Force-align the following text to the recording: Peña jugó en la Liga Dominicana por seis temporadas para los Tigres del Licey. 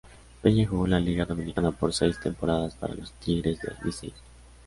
Peña 0.41 0.65
jugó 0.67 0.85
en 0.85 0.91
la 0.93 0.99
Liga 0.99 1.25
Dominicana 1.25 1.71
por 1.71 1.93
seis 1.93 2.19
temporadas 2.19 2.73
para 2.73 2.95
los 2.95 3.13
Tigres 3.19 3.59
del 3.61 3.75
Licey. 3.83 4.11